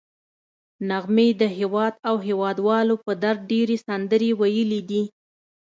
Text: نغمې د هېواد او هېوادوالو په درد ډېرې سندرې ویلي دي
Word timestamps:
نغمې 0.89 1.27
د 1.41 1.43
هېواد 1.57 1.93
او 2.07 2.15
هېوادوالو 2.27 2.95
په 3.05 3.11
درد 3.23 3.41
ډېرې 3.51 3.77
سندرې 3.87 4.29
ویلي 4.39 4.81
دي 4.89 5.03